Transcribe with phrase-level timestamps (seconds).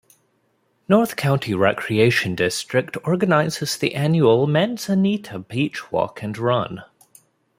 [0.89, 6.81] North County Recreation District, organizes the annual "Manzanita Beach Walk and Run".